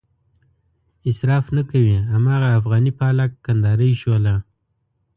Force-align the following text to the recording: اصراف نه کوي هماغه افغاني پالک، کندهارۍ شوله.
اصراف 1.09 1.45
نه 1.57 1.63
کوي 1.71 1.95
هماغه 2.13 2.49
افغاني 2.59 2.91
پالک، 2.99 3.31
کندهارۍ 3.45 3.91
شوله. 4.01 4.35